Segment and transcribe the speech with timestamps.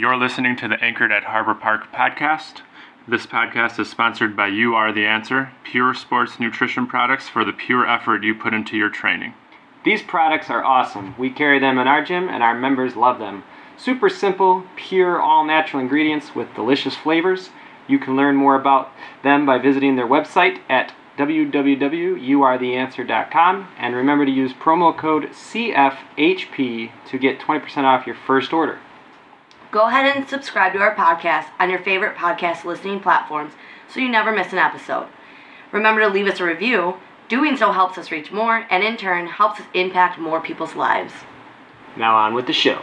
[0.00, 2.62] You're listening to the Anchored at Harbor Park podcast.
[3.06, 7.52] This podcast is sponsored by You Are the Answer, pure sports nutrition products for the
[7.52, 9.34] pure effort you put into your training.
[9.84, 11.14] These products are awesome.
[11.18, 13.44] We carry them in our gym and our members love them.
[13.76, 17.50] Super simple, pure, all natural ingredients with delicious flavors.
[17.86, 18.90] You can learn more about
[19.22, 27.18] them by visiting their website at www.youaretheanswer.com and remember to use promo code CFHP to
[27.18, 28.78] get 20% off your first order.
[29.72, 33.52] Go ahead and subscribe to our podcast on your favorite podcast listening platforms
[33.88, 35.06] so you never miss an episode.
[35.70, 36.96] Remember to leave us a review.
[37.28, 41.12] Doing so helps us reach more and in turn helps us impact more people's lives.
[41.96, 42.82] Now on with the show.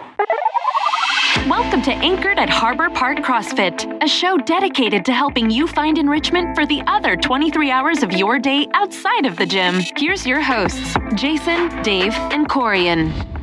[1.50, 6.56] Welcome to Anchored at Harbor Park CrossFit, a show dedicated to helping you find enrichment
[6.56, 9.82] for the other 23 hours of your day outside of the gym.
[9.98, 13.37] Here's your hosts, Jason, Dave, and Corian.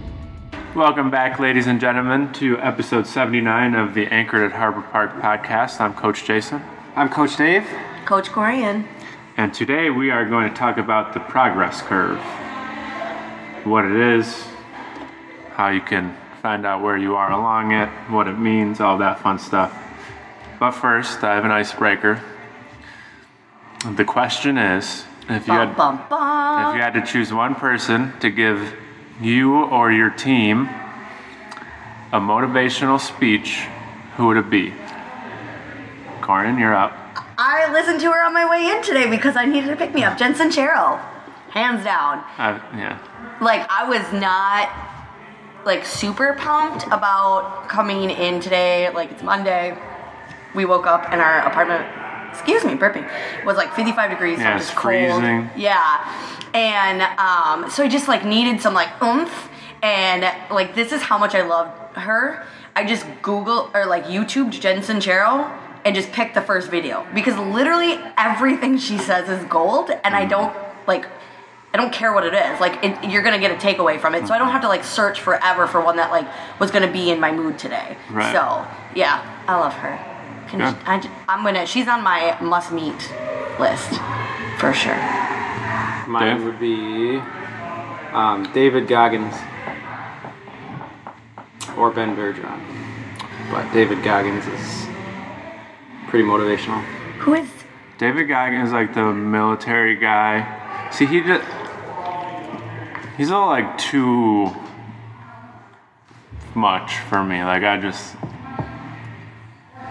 [0.74, 5.80] Welcome back, ladies and gentlemen, to episode 79 of the Anchored at Harbor Park podcast.
[5.80, 6.62] I'm Coach Jason,
[6.96, 7.66] I'm Coach Dave.
[8.04, 8.86] Coach Corian.
[9.36, 12.18] and today we are going to talk about the progress curve
[13.64, 14.44] what it is,
[15.54, 19.18] how you can find out where you are along it, what it means, all that
[19.20, 19.72] fun stuff.
[20.60, 22.20] But first, I have an icebreaker.
[23.96, 26.68] The question is if you Bum, had bum, bum.
[26.70, 28.74] if you had to choose one person to give
[29.20, 30.68] you or your team
[32.12, 33.66] a motivational speech,
[34.16, 34.72] who would it be?
[36.20, 36.96] Corin, you're up.
[37.36, 40.04] I listened to her on my way in today because I needed to pick me
[40.04, 40.16] up.
[40.16, 41.00] Jen Sincero.
[41.50, 42.18] Hands down.
[42.38, 42.98] Uh, yeah.
[43.40, 44.70] like I was not
[45.66, 48.90] like super pumped about coming in today.
[48.90, 49.76] Like it's Monday.
[50.54, 51.84] We woke up and our apartment
[52.34, 53.08] excuse me, burping.
[53.38, 55.22] It was like 55 degrees, so Yeah, it was it's cold.
[55.56, 56.30] Yeah.
[56.52, 59.50] And um, so I just like needed some like oomph
[59.82, 62.46] and like this is how much I love her.
[62.76, 65.50] I just Google or like YouTubed Jen Sincero
[65.84, 70.18] and just picked the first video because literally everything she says is gold and Mm.
[70.18, 71.06] I don't like
[71.72, 72.60] I don't care what it is.
[72.60, 74.84] Like it, you're gonna get a takeaway from it, so I don't have to like
[74.84, 76.26] search forever for one that like
[76.60, 77.96] was gonna be in my mood today.
[78.10, 78.32] Right.
[78.32, 78.64] So
[78.94, 80.13] yeah, I love her.
[80.56, 81.10] Can Good.
[81.28, 81.66] I, am gonna.
[81.66, 83.12] She's on my must meet
[83.58, 84.00] list
[84.58, 84.94] for sure.
[86.06, 86.44] Mine Dave?
[86.44, 87.16] would be
[88.12, 89.34] um, David Goggins
[91.76, 92.60] or Ben Bergeron.
[93.50, 94.86] But David Goggins is
[96.06, 96.82] pretty motivational.
[97.18, 97.48] Who is?
[97.98, 100.88] David Goggins is like the military guy.
[100.92, 101.44] See, he just
[103.16, 104.52] he's all like too
[106.54, 107.42] much for me.
[107.42, 108.14] Like I just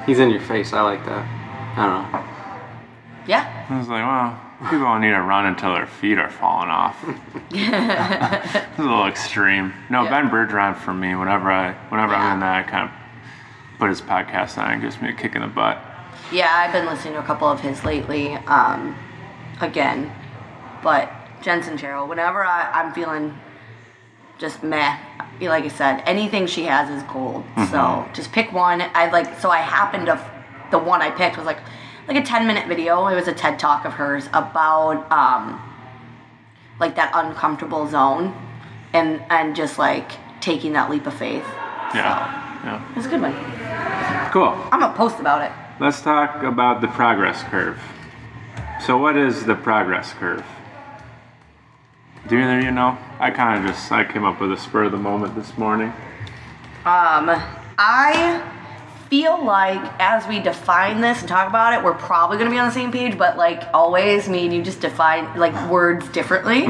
[0.06, 0.74] He's in your face.
[0.74, 1.26] I like that.
[1.78, 2.30] I don't know.
[3.28, 3.66] Yeah.
[3.70, 6.98] I was like, well, people don't need to run until their feet are falling off.
[7.52, 9.74] it's a little extreme.
[9.90, 10.10] No, Yeah.
[10.10, 11.16] Ben Bergeron for me.
[11.16, 12.28] Whenever I whenever Yeah.
[12.28, 14.72] I'm in that, I kind of put his podcast on.
[14.74, 15.82] It gives me a kick in the butt.
[16.32, 18.34] Yeah, I've been listening to a couple of his lately.
[18.34, 18.96] Um,
[19.62, 20.12] again,
[20.84, 21.12] but
[21.42, 22.08] Jen Sincero.
[22.08, 23.38] Whenever I, I'm feeling
[24.38, 24.98] just meh,
[25.42, 27.44] like I said, anything she has is gold.
[27.70, 28.82] So just pick one.
[28.94, 29.40] I like.
[29.40, 30.32] So I happened to.
[30.72, 31.60] The one I picked was like
[32.08, 33.08] like a 10 minute video.
[33.08, 35.62] It was a TED talk of hers about um,
[36.80, 38.34] like that uncomfortable zone,
[38.94, 40.12] and and just like
[40.42, 41.46] taking that leap of faith.
[41.94, 42.92] Yeah, yeah.
[42.92, 43.34] It was a good one.
[44.32, 44.50] Cool.
[44.72, 45.52] I'm gonna post about it.
[45.80, 47.82] Let's talk about the progress curve.
[48.86, 50.46] So, what is the progress curve?
[52.28, 52.98] Do either you know?
[53.20, 55.90] I kind of just I came up with a spur of the moment this morning.
[56.86, 57.30] Um,
[57.78, 58.50] I
[59.10, 62.58] feel like as we define this and talk about it, we're probably going to be
[62.60, 63.18] on the same page.
[63.18, 66.62] But like always, me and you just define like words differently.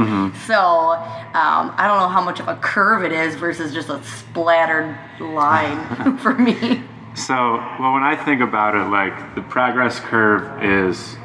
[0.45, 4.03] So um, I don't know how much of a curve it is versus just a
[4.03, 6.83] splattered line for me.
[7.15, 7.33] So,
[7.79, 11.15] well, when I think about it, like the progress curve is,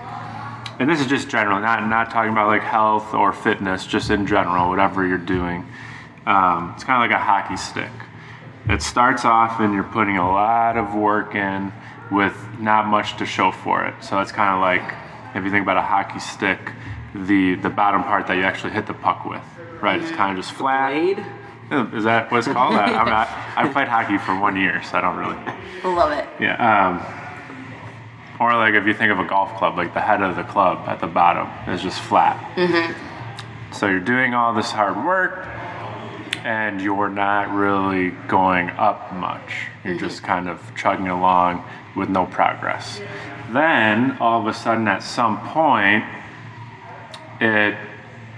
[0.78, 4.27] and this is just general, not not talking about like health or fitness, just in
[4.27, 5.66] general, whatever you're doing.
[6.27, 7.91] Um, it's kind of like a hockey stick.
[8.69, 11.73] It starts off and you're putting a lot of work in
[12.11, 13.94] with not much to show for it.
[14.03, 14.94] So it's kind of like
[15.35, 16.73] if you think about a hockey stick,
[17.14, 19.43] the the bottom part that you actually hit the puck with,
[19.81, 20.00] right?
[20.00, 20.93] It's kind of just flat.
[20.93, 21.25] Blade?
[21.94, 22.75] Is that what's called?
[22.76, 25.97] I, I'm not, I played hockey for one year, so I don't really.
[25.97, 26.29] Love it.
[26.41, 26.56] Yeah.
[26.56, 27.28] Um,
[28.40, 30.88] or like if you think of a golf club, like the head of the club
[30.88, 32.37] at the bottom is just flat.
[32.56, 33.75] Mm-hmm.
[33.75, 35.46] So you're doing all this hard work,
[36.44, 39.67] and you're not really going up much.
[39.85, 41.64] You're just kind of chugging along
[41.96, 43.00] with no progress.
[43.50, 46.05] Then all of a sudden, at some point,
[47.41, 47.76] it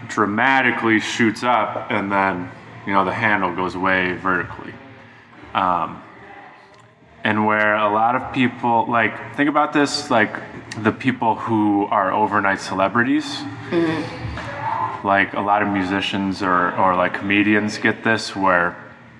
[0.08, 2.50] dramatically shoots up, and then
[2.86, 4.72] you know the handle goes way vertically.
[5.54, 6.02] Um,
[7.24, 10.34] and where a lot of people like think about this like
[10.82, 13.24] the people who are overnight celebrities.
[13.24, 15.06] Mm-hmm.
[15.06, 18.76] Like a lot of musicians or, or like comedians get this where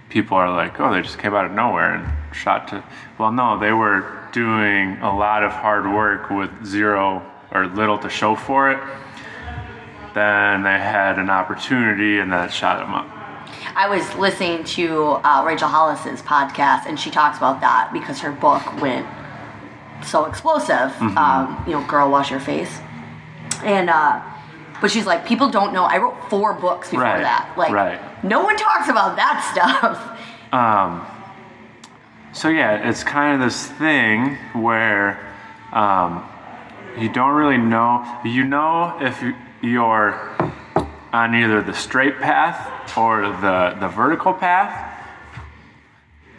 [0.08, 2.82] people are like oh they just came out of nowhere and shot to
[3.18, 8.08] well no they were doing a lot of hard work with zero or little to
[8.08, 8.80] show for it.
[10.14, 13.19] Then they had an opportunity and that shot them up
[13.76, 18.32] I was listening to uh, Rachel Hollis's podcast, and she talks about that because her
[18.32, 19.06] book went
[20.04, 20.92] so explosive.
[20.98, 21.16] Mm-hmm.
[21.18, 22.78] Um, you know, girl, wash your face,
[23.62, 24.22] and uh,
[24.80, 25.84] but she's like, people don't know.
[25.84, 27.52] I wrote four books before Right, that.
[27.56, 28.24] Like, right.
[28.24, 30.18] no one talks about that stuff.
[30.52, 31.06] Um.
[32.32, 35.18] So yeah, it's kind of this thing where
[35.72, 36.24] um,
[36.98, 38.20] you don't really know.
[38.24, 39.22] You know if
[39.62, 40.36] you're
[41.12, 44.88] on either the straight path or the the vertical path.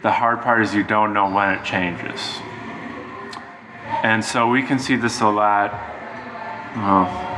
[0.02, 2.20] The hard part is you don't know when it changes,
[4.02, 5.72] and so we can see this a lot.
[6.74, 7.32] Well,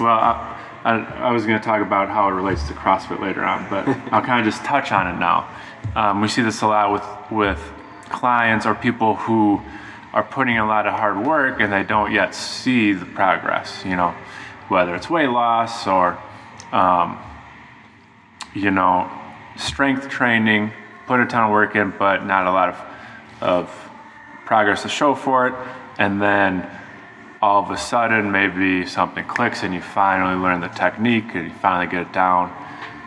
[0.00, 0.96] well, I, I,
[1.28, 4.22] I was going to talk about how it relates to CrossFit later on, but I'll
[4.22, 5.48] kind of just touch on it now.
[5.94, 7.72] Um, we see this a lot with with
[8.08, 9.60] clients or people who
[10.12, 13.84] are putting in a lot of hard work and they don't yet see the progress.
[13.84, 14.14] You know,
[14.68, 16.18] whether it's weight loss or
[16.72, 17.18] um,
[18.54, 19.10] you know
[19.56, 20.72] strength training,
[21.06, 22.80] put a ton of work in, but not a lot of
[23.40, 23.90] of
[24.44, 25.54] progress to show for it,
[25.98, 26.68] and then
[27.40, 31.54] all of a sudden maybe something clicks and you finally learn the technique and you
[31.54, 32.52] finally get it down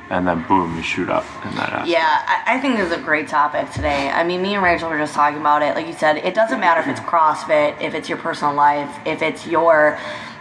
[0.10, 1.88] and then boom you shoot up in that aspect.
[1.88, 4.10] Yeah, I, I think this is a great topic today.
[4.10, 5.74] I mean, me and Rachel were just talking about it.
[5.74, 9.22] Like you said, it doesn't matter if it's CrossFit, if it's your personal life, if
[9.22, 9.98] it's your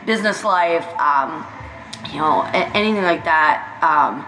[0.07, 1.47] business life, um,
[2.13, 3.79] you know, anything like that.
[3.83, 4.27] Um,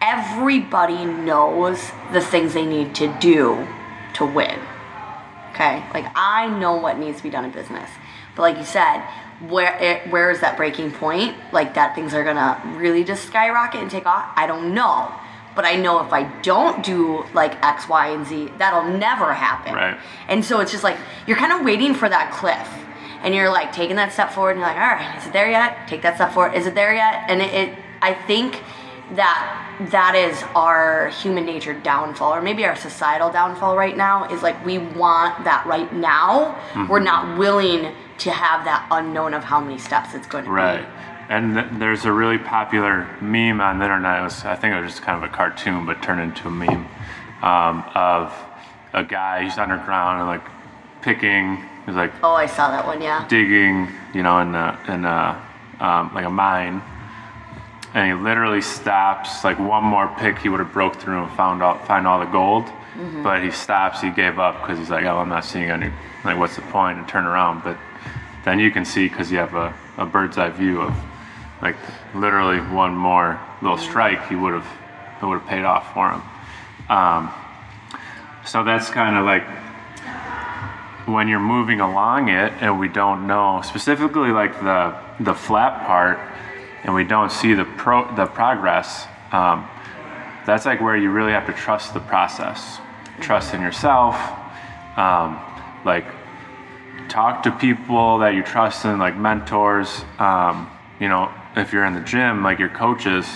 [0.00, 3.66] everybody knows the things they need to do
[4.14, 4.58] to win.
[5.50, 7.88] Okay, like I know what needs to be done in business,
[8.34, 9.02] but like you said,
[9.48, 11.36] where it, where is that breaking point?
[11.52, 14.32] Like that things are gonna really just skyrocket and take off.
[14.34, 15.12] I don't know,
[15.54, 19.74] but I know if I don't do like X, Y, and Z, that'll never happen.
[19.74, 19.98] Right.
[20.28, 20.96] And so it's just like
[21.26, 22.68] you're kind of waiting for that cliff,
[23.22, 25.50] and you're like taking that step forward, and you're like, all right, is it there
[25.50, 25.88] yet?
[25.88, 26.54] Take that step forward.
[26.54, 27.24] Is it there yet?
[27.28, 28.62] And it, it I think
[29.14, 34.42] that that is our human nature downfall or maybe our societal downfall right now is
[34.42, 36.58] like we want that right now
[36.88, 40.78] we're not willing to have that unknown of how many steps it's going to Right.
[40.78, 40.92] be right
[41.28, 44.20] And th- there's a really popular meme on the internet.
[44.20, 46.50] It was, I think it was just kind of a cartoon, but turned into a
[46.50, 46.86] meme
[47.42, 48.32] um, of
[48.94, 49.42] a guy.
[49.44, 50.44] He's underground and like
[51.02, 51.62] picking.
[51.84, 55.42] He's like oh i saw that one yeah digging, you know, in a, in a
[55.80, 56.80] um, like a mine,
[57.92, 59.42] and he literally stops.
[59.44, 62.26] Like one more pick, he would have broke through and found out find all the
[62.26, 62.70] gold,
[63.22, 64.00] but he stops.
[64.00, 65.92] He gave up because he's like, oh, I'm not seeing any.
[66.24, 66.98] Like, what's the point?
[66.98, 67.76] And turn around, but
[68.44, 70.94] then you can see because you have a, a bird's eye view of
[71.60, 71.76] like
[72.14, 74.66] literally one more little strike, he would have
[75.20, 76.22] it would have paid off for him.
[76.88, 77.32] Um,
[78.44, 79.44] so that's kind of like
[81.06, 86.18] when you're moving along it and we don't know specifically like the the flat part
[86.84, 89.68] and we don't see the pro the progress um,
[90.46, 92.78] that's like where you really have to trust the process.
[93.20, 94.16] Trust in yourself
[94.96, 95.40] um,
[95.84, 96.06] like
[97.08, 101.94] talk to people that you trust in like mentors um, you know if you're in
[101.94, 103.26] the gym like your coaches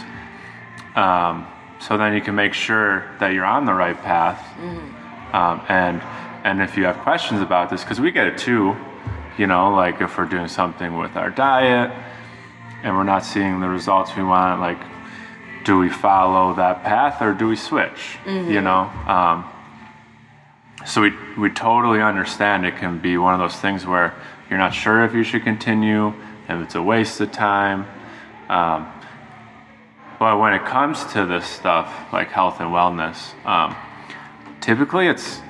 [0.94, 1.46] um,
[1.78, 4.42] so then you can make sure that you're on the right path.
[5.34, 6.00] Um, and
[6.46, 8.76] and if you have questions about this because we get it too
[9.36, 11.90] you know like if we're doing something with our diet
[12.84, 14.78] and we're not seeing the results we want like
[15.64, 18.82] do we follow that path or do we switch you know?
[19.08, 19.44] Um,
[20.86, 24.14] so we, we totally understand it can be one of those things where
[24.48, 26.14] you're not sure if you should continue
[26.48, 27.84] if it's a waste of time
[28.48, 28.86] um,
[30.20, 33.74] but when it comes to this stuff like health and wellness um,
[34.60, 35.40] typically it's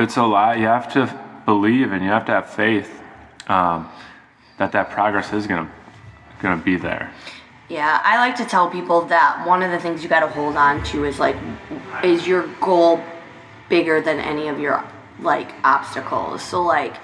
[0.00, 1.02] it's a lot you have to
[1.46, 3.00] believe and you have to have faith
[3.48, 3.88] um,
[4.58, 5.70] that that progress is gonna
[6.40, 7.12] gonna be there
[7.68, 10.56] Yeah, I like to tell people that one of the things you got to hold
[10.56, 11.36] on to is like,
[12.02, 13.00] is your goal
[13.68, 14.82] bigger than any of your
[15.20, 16.42] like obstacles?
[16.42, 16.96] So like,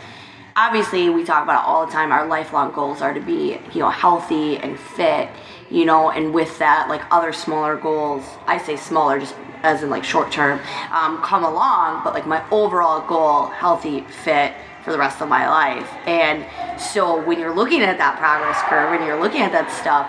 [0.57, 2.11] obviously we talk about it all the time.
[2.11, 5.29] Our lifelong goals are to be you know healthy and fit,
[5.71, 8.25] you know, and with that like other smaller goals.
[8.47, 10.61] I say smaller just as in like short term,
[10.91, 12.03] um, come along.
[12.05, 15.91] But like my overall goal, healthy, fit for the rest of my life.
[16.07, 16.47] And
[16.81, 20.07] so when you're looking at that progress curve and you're looking at that stuff,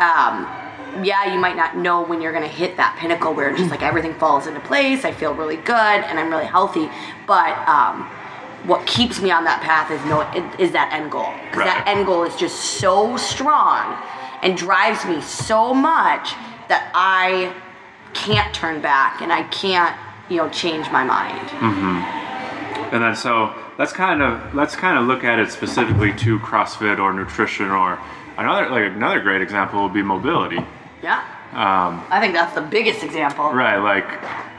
[0.00, 0.46] um,
[1.04, 4.14] yeah, you might not know when you're gonna hit that pinnacle where just like everything
[4.14, 5.04] falls into place.
[5.04, 5.70] I feel really good
[6.04, 6.90] and I'm really healthy.
[7.26, 8.02] But um,
[8.64, 10.20] what keeps me on that path is no
[10.58, 13.96] is that end goal because that end goal is just so strong
[14.42, 16.32] and drives me so much
[16.68, 17.54] that I
[18.14, 19.96] can't turn back and I can't
[20.28, 21.50] you know change my mind.
[22.92, 26.98] And then so let's kind of let's kind of look at it specifically to CrossFit
[26.98, 27.98] or nutrition or
[28.36, 30.58] another like another great example would be mobility.
[31.02, 31.24] Yeah.
[31.52, 33.50] Um, I think that's the biggest example.
[33.50, 34.06] Right, like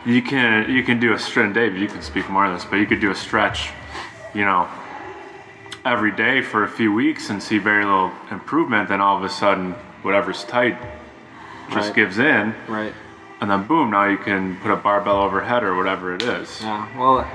[0.05, 1.53] you can you can do a stretch.
[1.53, 3.69] Dave, you can speak more on this, but you could do a stretch,
[4.33, 4.67] you know,
[5.85, 8.89] every day for a few weeks and see very little improvement.
[8.89, 9.71] Then all of a sudden,
[10.03, 10.77] whatever's tight
[11.69, 11.95] just Right.
[11.95, 12.93] gives in, Right.
[13.41, 16.61] And then boom, now you can put a barbell overhead or whatever it is.
[16.61, 16.87] Yeah.
[16.97, 17.27] Well,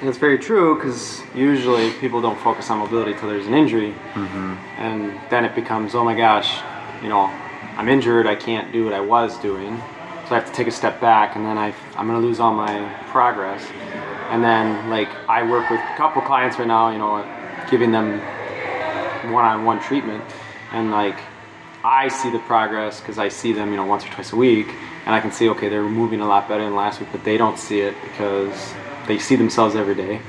[0.00, 4.54] it's very true because usually people don't focus on mobility till there's an injury, mm-hmm.
[4.78, 6.60] and then it becomes, oh my gosh,
[7.02, 7.24] you know,
[7.76, 8.26] I'm injured.
[8.26, 9.76] I can't do what I was doing,
[10.28, 12.54] so I have to take a step back, and then I I'm gonna lose all
[12.54, 13.64] my progress.
[14.30, 17.24] And then like I work with a couple clients right now, you know,
[17.70, 18.20] giving them
[19.32, 20.24] one-on-one treatment,
[20.72, 21.18] and like
[21.84, 24.68] I see the progress because I see them, you know, once or twice a week,
[25.04, 27.36] and I can see, okay, they're moving a lot better than last week, but they
[27.36, 28.74] don't see it because
[29.08, 30.20] they see themselves every day.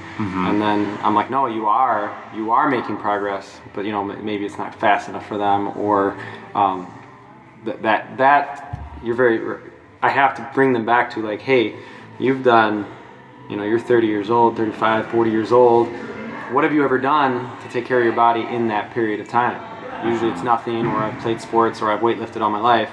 [0.47, 4.45] And then I'm like, no, you are, you are making progress, but you know, maybe
[4.45, 6.17] it's not fast enough for them, or
[6.55, 6.91] um,
[7.65, 9.59] that that that you're very.
[10.01, 11.75] I have to bring them back to like, hey,
[12.19, 12.85] you've done,
[13.49, 15.87] you know, you're 30 years old, 35, 40 years old.
[16.51, 19.27] What have you ever done to take care of your body in that period of
[19.29, 19.72] time?
[20.05, 22.89] Usually it's nothing, or I've played sports, or I've weightlifted all my life.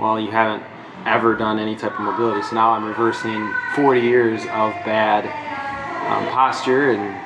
[0.00, 0.62] Well, you haven't
[1.06, 2.42] ever done any type of mobility.
[2.42, 7.20] So now I'm reversing 40 years of bad um, posture and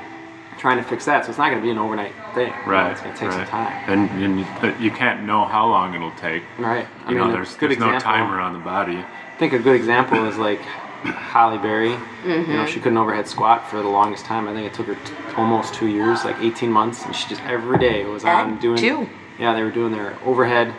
[0.59, 1.25] trying to fix that.
[1.25, 2.49] So it's not going to be an overnight thing.
[2.49, 3.37] you know, Right, It's going to take right.
[3.37, 3.91] some time.
[4.11, 4.41] and, and
[4.81, 6.43] you, you can't know how long it'll take.
[6.59, 6.87] Right.
[7.07, 8.97] I You mean, know, a there's, good there's no example- timer on the body.
[8.97, 11.91] I think a good example is like Holly Berry.
[11.91, 12.51] Mm-hmm.
[12.51, 14.49] You know, she couldn't overhead squat for the longest time.
[14.49, 17.41] I think it took her t- almost two years, like 18 months, and she just
[17.45, 18.79] every day was on And doing.
[18.79, 19.09] two.
[19.39, 20.75] Yeah, they were doing their overhead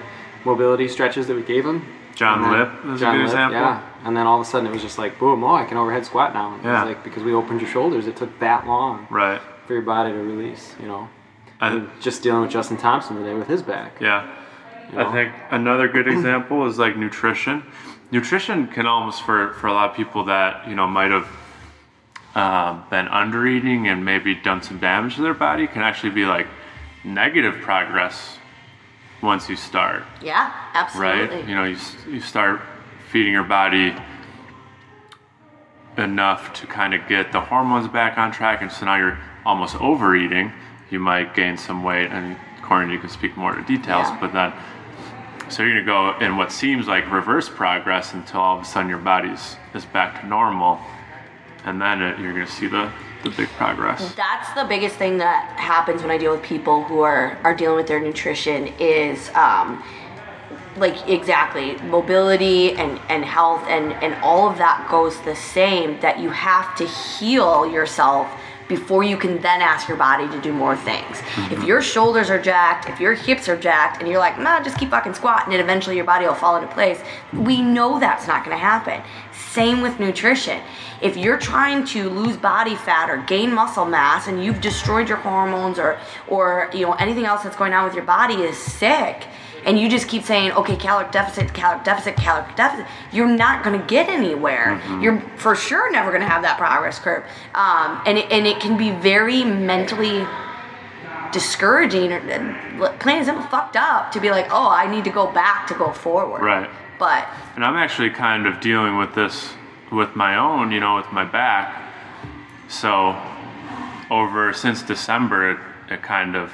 [0.45, 1.85] mobility stretches that we gave them.
[2.15, 3.59] John then- Lip is a John good Lip, example.
[3.59, 5.43] Yeah, and then all of a sudden it was just like boom!
[5.43, 6.53] Oh, I can overhead squat now.
[6.55, 6.83] And Yeah.
[6.83, 9.39] like because we opened your shoulders, it took that long Right.
[9.67, 10.75] for your body to release.
[10.81, 11.07] You know,
[11.61, 13.93] I, and just dealing with Justin Thompson today with his back.
[14.01, 14.25] Yeah.
[14.91, 17.63] You I think another good example is like nutrition.
[18.11, 21.27] Nutrition can almost for for a lot of people that you know might have
[22.35, 26.25] um, been under eating and maybe done some damage to their body can actually be
[26.25, 26.47] like
[27.03, 28.37] negative progress
[29.21, 31.37] once you start, Yeah, absolutely.
[31.37, 31.47] right?
[31.47, 32.61] You know, you you start
[33.11, 33.93] feeding your body
[35.97, 39.75] enough to kind of get the hormones back on track, and so now you're almost
[39.81, 40.51] overeating.
[40.89, 44.17] You might gain some weight, and Corin, you can speak more to details, Yeah.
[44.21, 44.53] but then
[45.49, 48.87] so you're gonna go in what seems like reverse progress until all of a sudden
[48.87, 50.79] your body's is back to normal,
[51.65, 52.89] and then it, you're gonna see the
[53.23, 54.13] the big progress.
[54.15, 57.75] That's the biggest thing that happens when I deal with people who are are dealing
[57.75, 59.83] with their nutrition is um,
[60.77, 65.99] like exactly mobility and and health and and all of that goes the same.
[65.99, 68.29] That you have to heal yourself
[68.69, 71.19] before you can then ask your body to do more things.
[71.19, 71.63] If mm-hmm.
[71.63, 74.91] your shoulders are jacked, if your hips are jacked, and you're like, nah, just keep
[74.91, 77.01] fucking squatting, and eventually your body will fall into place.
[77.33, 79.01] We know that's not going to happen.
[79.33, 80.61] Same with nutrition.
[81.01, 85.17] If you're trying to lose body fat or gain muscle mass and you've destroyed your
[85.17, 89.25] hormones or or you know anything else that's going on with your body is sick
[89.69, 92.87] and you just keep saying okay caloric deficit caloric deficit caloric deficit.
[93.11, 94.81] You're not going to get anywhere.
[94.99, 97.23] You're for sure never going to have that progress curve.
[97.53, 100.25] Um, and, it, and it can be very mentally
[101.31, 102.19] discouraging or
[102.99, 105.75] plain and simple fucked up to be like oh i need to go back to
[105.75, 106.41] go forward.
[106.41, 106.67] Right.
[106.97, 109.53] but And I'm actually kind of dealing with this
[109.91, 111.83] with my own, you know, with my back.
[112.67, 113.15] So
[114.09, 115.59] over since December, it,
[115.93, 116.51] it kind of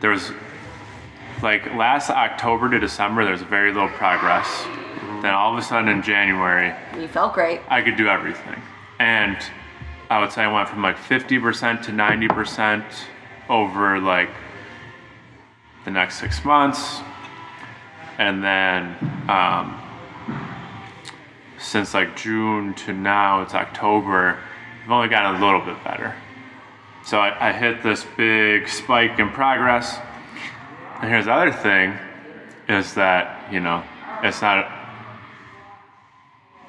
[0.00, 0.32] there was
[1.42, 4.64] like last October to December, there was very little progress.
[5.22, 8.60] Then all of a sudden in January, you felt great I could do everything.
[8.98, 9.36] And
[10.08, 12.84] I would say I went from like 50% to 90%
[13.48, 14.30] over like
[15.84, 17.00] the next six months.
[18.18, 18.96] And then
[19.28, 19.80] um,
[21.58, 24.38] since like June to now, it's October,
[24.84, 26.14] I've only gotten a little bit better.
[27.04, 29.98] So I, I hit this big spike in progress.
[31.00, 31.96] And here's the other thing
[32.68, 33.82] is that, you know,
[34.22, 34.70] it's not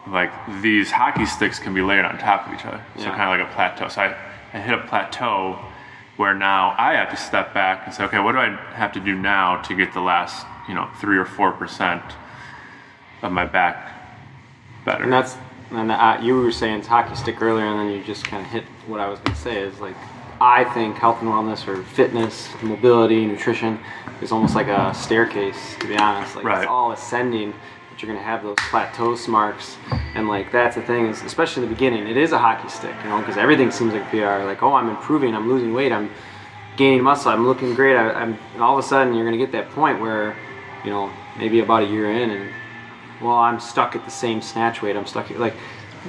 [0.07, 0.31] like
[0.61, 2.81] these hockey sticks can be layered on top of each other.
[2.95, 3.15] So Yeah.
[3.17, 3.87] kind of like a plateau.
[3.89, 4.15] So I,
[4.53, 5.59] I hit a plateau
[6.17, 8.99] where now I have to step back and say, okay, what do I have to
[8.99, 12.03] do now to get the last you know three or four percent
[13.21, 13.93] of my back
[14.85, 15.03] better.
[15.03, 15.37] And that's
[15.71, 18.63] and uh, you were saying hockey stick earlier, and then you just kind of hit
[18.85, 19.95] what I was going to say is like
[20.39, 23.79] I think health and wellness or fitness, mobility, nutrition
[24.21, 25.75] is almost like a staircase.
[25.79, 26.59] To be honest, like Right.
[26.59, 27.53] it's all ascending,
[27.89, 29.77] but you're going to have those plateau marks,
[30.15, 32.93] and like that's the thing is especially in the beginning, it is a hockey stick,
[33.03, 34.43] you know, because everything seems like PR.
[34.45, 36.09] Like oh, I'm improving, I'm losing weight, I'm
[36.77, 37.95] gaining muscle, I'm looking great.
[37.95, 40.35] I, I'm and all of a sudden you're going to get that point where,
[40.83, 42.53] you know, maybe about a year in and
[43.21, 44.95] well, I'm stuck at the same snatch weight.
[44.95, 45.55] I'm stuck at like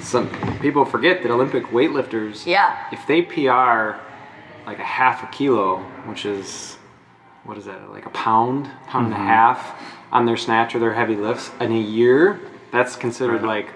[0.02, 0.28] some
[0.61, 2.76] people forget that Olympic weightlifters, Yeah.
[2.92, 3.99] if they PR
[4.68, 6.76] like a half a kilo, which is
[7.44, 9.26] what is that, like a pound, pound and a mm-hmm.
[9.26, 9.82] half
[10.12, 12.38] on their snatch or their heavy lifts in a year,
[12.70, 13.64] that's considered Right.
[13.64, 13.68] like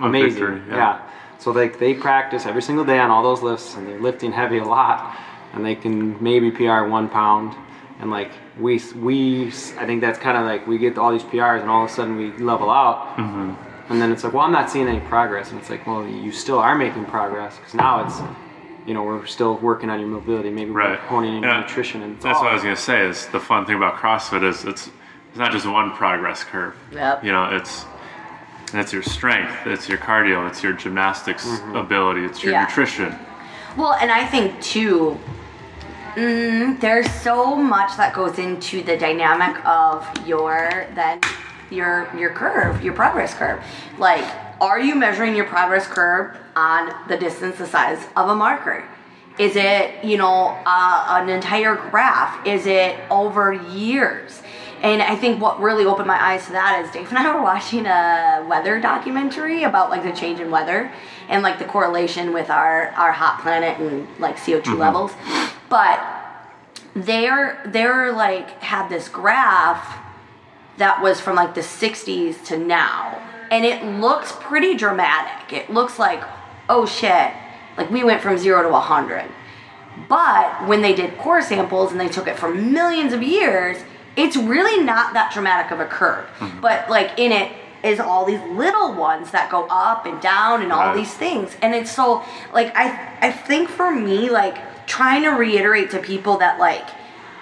[0.00, 0.30] amazing.
[0.30, 0.76] victory, yeah.
[0.76, 1.02] yeah.
[1.38, 4.58] So like they practice every single day on all those lifts and they're lifting heavy
[4.58, 5.16] a lot
[5.52, 7.54] and they can maybe PR one pound
[8.00, 9.46] and like we we
[9.78, 11.92] I think that's kind of like we get all these PRs and all of a
[11.92, 13.92] sudden we level out mm-hmm.
[13.92, 16.32] and then it's like well I'm not seeing any progress and it's like well you
[16.32, 18.20] still are making progress because now it's
[18.86, 21.60] you know we're still working on your mobility maybe we're honing in your Yeah.
[21.60, 23.06] nutrition and That's all- what I was gonna say.
[23.06, 24.88] Is the fun thing about CrossFit is it's
[25.30, 26.74] it's not just one progress curve.
[26.92, 27.24] Yep.
[27.24, 27.84] You know, it's
[28.72, 32.64] it's your strength, it's your cardio, it's your gymnastics ability, it's your Yeah.
[32.64, 33.16] nutrition.
[33.76, 35.18] Well, and I think too,
[36.16, 41.20] mm, there's so much that goes into the dynamic of your then
[41.70, 43.60] your your curve, your progress curve.
[43.98, 44.24] Like,
[44.60, 48.84] are you measuring your progress curve on the distance the size of a marker?
[49.38, 52.46] Is it you know uh, an entire graph?
[52.46, 54.42] Is it over years?
[54.82, 57.42] And I think what really opened my eyes to that is Dave and I were
[57.42, 60.90] watching a weather documentary about like the change in weather
[61.28, 65.12] and like the correlation with our our hot planet and like CO2 levels.
[65.68, 66.00] But
[66.94, 69.98] they're they're like had this graph
[70.76, 75.52] that was from like the 60s to now and it looks pretty dramatic.
[75.52, 76.22] It looks like
[76.68, 77.32] oh shit,
[77.76, 79.24] like we went from 0 to 100.
[80.08, 83.76] But when they did core samples and they took it for millions of years,
[84.16, 86.26] it's really not that dramatic of a curve.
[86.38, 86.60] Mm-hmm.
[86.60, 90.72] But like in it is all these little ones that go up and down and
[90.72, 90.96] all Right.
[90.96, 91.56] these things.
[91.62, 92.22] And it's so
[92.52, 96.86] like I I think for me like trying to reiterate to people that like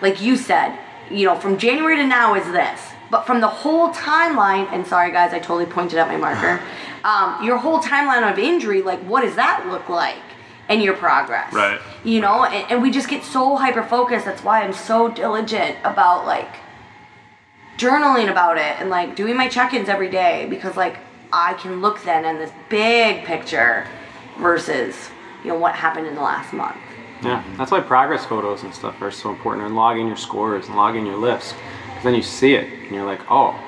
[0.00, 0.78] like you said,
[1.10, 2.80] you know, from January to now is this.
[3.10, 6.62] But from the whole timeline, and sorry guys, I totally pointed out my marker.
[7.04, 10.18] Um, your whole timeline of injury, like what does that look like?
[10.68, 11.54] And your progress.
[11.54, 11.80] Right.
[12.02, 14.24] You know, and, and we just get so hyper focused.
[14.24, 16.56] That's why I'm so diligent about like
[17.78, 20.98] journaling about it and like doing my check-ins every day because like
[21.32, 23.86] I can look then in this big picture
[24.38, 25.10] versus
[25.44, 26.76] you know what happened in the last month.
[27.22, 30.76] Yeah, that's why progress photos and stuff are so important, and logging your scores and
[30.76, 31.54] logging your lifts,
[31.98, 33.60] because then you see it and you're like, oh,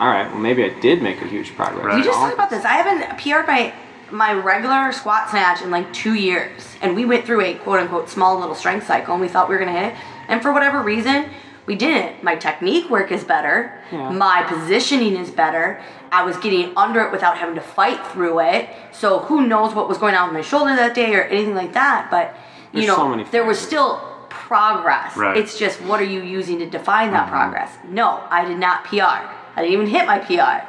[0.00, 1.84] all right, well maybe I did make a huge progress.
[1.84, 1.96] Right.
[1.96, 2.64] We just you talked about this.
[2.64, 3.72] I haven't PR'd my
[4.10, 8.08] my regular squat snatch in like two years, and we went through a quote unquote
[8.08, 10.82] small little strength cycle, and we thought we were gonna hit it, and for whatever
[10.82, 11.30] reason,
[11.66, 12.24] we didn't.
[12.24, 13.80] My technique work is better.
[13.92, 14.10] Yeah.
[14.10, 15.80] My positioning is better.
[16.10, 18.70] I was getting under it without having to fight through it.
[18.90, 21.74] So who knows what was going on with my shoulder that day or anything like
[21.74, 22.08] that?
[22.10, 22.34] But
[22.72, 24.17] you There's know, so many there was still
[24.48, 25.14] progress.
[25.14, 25.36] Right.
[25.36, 27.76] It's just what are you using to define that progress?
[27.84, 29.02] No, I did not PR.
[29.02, 30.66] I didn't even hit my PR.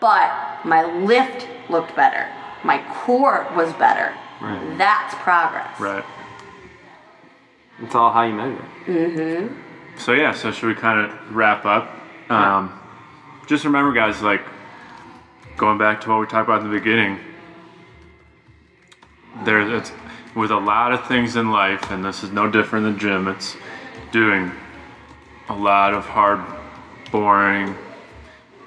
[0.00, 2.26] But my lift looked better.
[2.64, 4.14] My core was better.
[4.40, 4.78] Right.
[4.78, 5.78] That's progress.
[5.78, 6.04] Right.
[7.80, 9.52] It's all how you measure it.
[9.98, 11.90] So yeah, so should we kind of wrap up?
[12.30, 12.80] Um,
[13.46, 14.42] just remember, guys, like
[15.58, 17.18] going back to what we talked about in the beginning.
[19.44, 19.92] There's it's
[20.34, 23.28] with a lot of things in life, and this is no different than gym.
[23.28, 23.56] It's
[24.10, 24.50] doing
[25.48, 26.40] a lot of hard,
[27.10, 27.76] boring,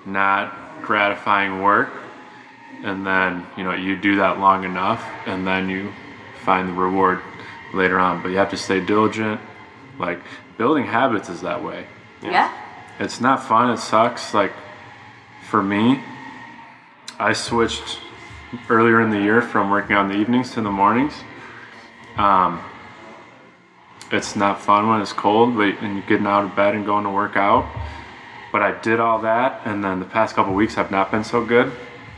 [0.06, 1.90] not gratifying work,
[2.84, 5.92] and then you know you do that long enough, and then you
[6.44, 7.20] find the reward
[7.74, 8.22] later on.
[8.22, 9.42] But you have to stay diligent.
[9.98, 10.20] Like
[10.58, 11.88] building habits is that way.
[12.22, 12.52] Yeah.
[13.00, 13.72] It's not fun.
[13.72, 14.34] It sucks.
[14.34, 14.54] Like
[15.50, 16.02] for me,
[17.20, 18.00] I switched
[18.70, 21.14] earlier in the year from working on the evenings to the mornings.
[22.18, 22.62] Um,
[24.12, 27.04] it's not fun when it's cold, but and you're getting out of bed and going
[27.04, 27.66] to work out.
[28.52, 31.44] But I did all that, and then the past couple weeks have not been so
[31.44, 31.72] good.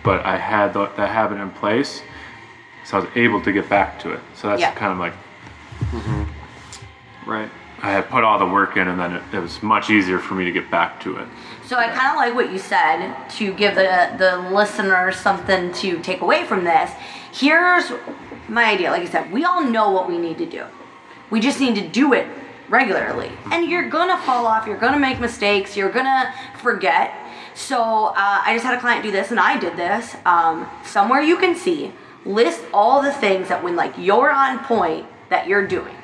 [0.04, 2.02] But I had the, that habit in place,
[2.86, 4.20] so I was able to get back to it.
[4.36, 4.72] So that's Yeah.
[4.74, 5.14] kind of like
[7.26, 7.50] Right.
[7.84, 10.34] I had put all the work in, and then it, it was much easier for
[10.34, 11.28] me to get back to it.
[11.66, 16.00] So I kind of like what you said to give the the listener something to
[16.00, 16.92] take away from this.
[17.34, 17.92] Here's
[18.50, 18.92] my idea.
[18.92, 20.66] Like I said, we all know what we need to do.
[21.30, 22.28] We just need to do it
[22.70, 23.32] regularly.
[23.52, 27.14] And you're gonna fall off, you're gonna make mistakes, you're gonna forget.
[27.54, 30.16] So uh, I just had a client do this, and I did this.
[30.26, 31.92] Um, somewhere you can see,
[32.26, 35.96] list all the things that when like you're on point that you're doing.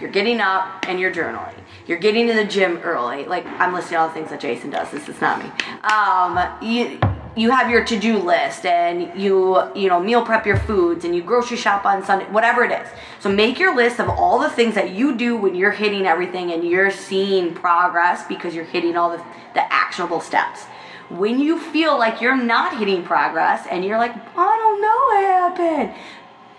[0.00, 1.54] You're getting up and you're journaling.
[1.86, 3.24] You're getting to the gym early.
[3.24, 4.90] Like I'm listing all the things that Jason does.
[4.90, 5.50] This is not me.
[5.82, 7.00] Um, you
[7.38, 11.22] you have your to-do list and you you know meal prep your foods and you
[11.22, 12.88] grocery shop on Sunday, whatever it is.
[13.20, 16.52] So make your list of all the things that you do when you're hitting everything
[16.52, 19.24] and you're seeing progress because you're hitting all the,
[19.54, 20.64] the actionable steps.
[21.10, 25.58] When you feel like you're not hitting progress and you're like, I don't know what
[25.58, 25.94] happened,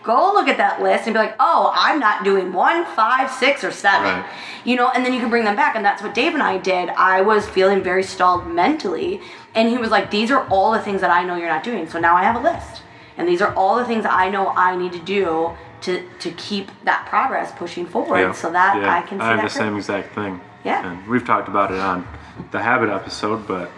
[0.03, 3.63] go look at that list and be like, oh, I'm not doing one, five, six,
[3.63, 4.21] or seven.
[4.21, 4.29] Right.
[4.65, 5.75] You know, and then you can bring them back.
[5.75, 6.89] And that's what Dave and I did.
[6.89, 9.21] I was feeling very stalled mentally.
[9.55, 11.87] And he was like, these are all the things that I know you're not doing.
[11.89, 12.83] So now I have a list.
[13.17, 16.71] And these are all the things I know I need to do to, to keep
[16.83, 18.31] that progress pushing forward Yeah.
[18.33, 18.93] so that Yeah.
[18.93, 20.39] I can see I have the same exact thing.
[20.63, 20.89] Yeah.
[20.89, 22.07] And we've talked about it on
[22.51, 23.71] the habit episode, but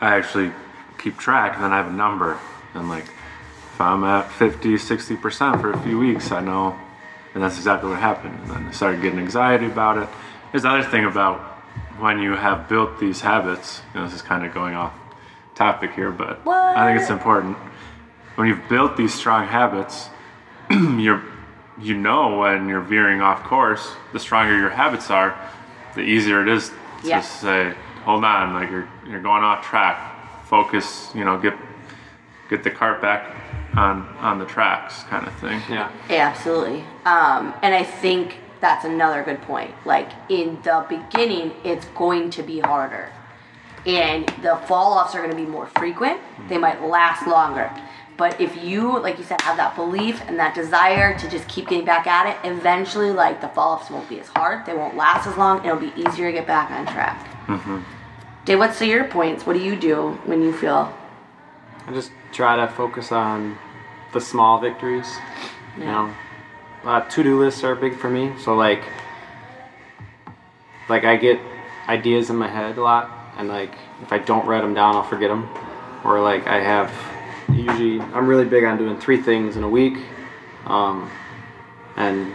[0.00, 0.52] I actually
[0.98, 2.38] keep track and then I have a number.
[2.74, 6.76] And like, if I'm at 50, 60% for a few weeks, I know,
[7.34, 8.38] and that's exactly what happened.
[8.42, 10.08] And then I started getting anxiety about it.
[10.52, 11.53] There's the other thing about
[11.98, 14.92] when you have built these habits, you know, this is kind of going off
[15.54, 17.56] topic here, but I think it's important.
[18.34, 20.08] When you've built these strong habits,
[20.70, 21.22] you're
[21.80, 25.36] you know when you're veering off course, the stronger your habits are,
[25.94, 26.68] the easier it is
[27.02, 27.20] to Yeah.
[27.20, 30.10] say, hold on, like you're you're going off track.
[30.46, 31.54] Focus, you know, get
[32.50, 33.34] get the cart back
[33.76, 35.60] on on the tracks kind of thing.
[35.70, 35.90] Yeah.
[36.08, 36.84] Yeah, absolutely.
[37.04, 39.74] Um, and I think that's another good point.
[39.84, 43.12] Like in the beginning, it's going to be harder,
[43.84, 46.18] and the fall offs are going to be more frequent.
[46.48, 47.70] They might last longer.
[48.16, 51.68] But if you, like you said, have that belief and that desire to just keep
[51.68, 54.64] getting back at it, eventually, like the fall offs won't be as hard.
[54.64, 55.64] They won't last as long.
[55.66, 57.26] It'll be easier to get back on track.
[57.46, 57.80] Mm-hmm.
[58.44, 59.44] Dave, what's your points?
[59.46, 60.96] What do you do when you feel?
[61.86, 63.58] I just try to focus on
[64.12, 65.12] the small victories.
[65.76, 66.14] You know,
[66.84, 68.32] uh, to-do lists are big for me.
[68.38, 68.82] So like,
[70.88, 71.40] like I get
[71.88, 75.02] ideas in my head a lot, and like if I don't write them down, I'll
[75.02, 75.48] forget them.
[76.04, 76.92] Or like I have
[77.48, 79.98] usually I'm really big on doing three things in a week,
[80.66, 81.10] um,
[81.96, 82.32] and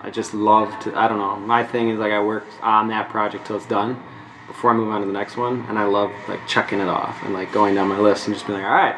[0.00, 0.98] I just love to.
[0.98, 1.36] I don't know.
[1.36, 4.02] My thing is like I work on that project till it's done
[4.46, 7.22] before I move on to the next one, and I love like checking it off
[7.22, 8.96] and like going down my list and just being like, all right,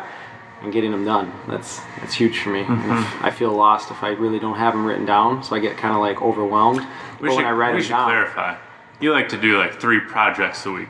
[0.62, 1.32] and getting them done.
[1.48, 2.60] That's that's huge for me.
[2.60, 2.92] And mm-hmm.
[2.92, 5.76] if I feel lost if I really don't have them written down, so I get
[5.76, 6.80] kind of like overwhelmed.
[7.20, 8.56] We but should, when I write we them should down, clarify.
[9.00, 10.88] You like to do like three projects a week.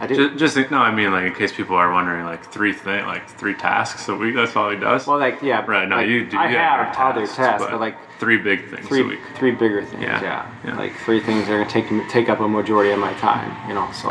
[0.00, 0.36] I do.
[0.36, 3.28] Just, just no, I mean like in case people are wondering, like three thing, like
[3.28, 4.34] three tasks a week.
[4.34, 5.06] That's all he does.
[5.06, 5.88] well, like yeah, right?
[5.88, 6.36] No, like, you do.
[6.36, 9.20] I you have your other tasks, but like three big things three a week.
[9.36, 10.02] three bigger things.
[10.02, 10.76] Yeah, Yeah, yeah.
[10.76, 13.68] like three things that are gonna take take up a majority of my time.
[13.68, 14.10] You know, so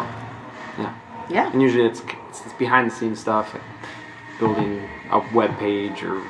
[0.78, 0.98] yeah.
[1.30, 1.52] Yeah.
[1.52, 3.64] And usually it's, it's it's behind the scenes stuff, like
[4.44, 6.22] building a web page or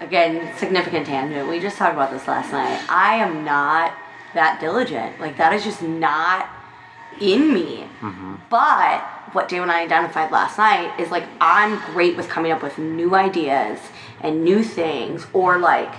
[0.00, 1.48] again, significant tangent.
[1.48, 2.84] We just talked about this last night.
[2.88, 3.94] I am not
[4.34, 5.20] that diligent.
[5.20, 6.48] Like that is just not
[7.20, 7.86] in me.
[8.00, 8.34] Mm-hmm.
[8.50, 9.00] But
[9.32, 12.78] what Dave and I identified last night is like I'm great with coming up with
[12.78, 13.78] new ideas
[14.20, 15.92] and new things, or like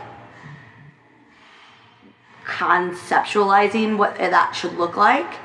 [2.46, 5.40] conceptualizing what that should look like.